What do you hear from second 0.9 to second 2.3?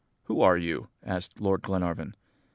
asked Lord Glenarvan.